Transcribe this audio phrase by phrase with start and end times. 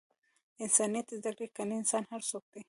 [0.63, 1.47] انسانیت زده کړئ!
[1.55, 2.59] کنې انسان هر څوک دئ!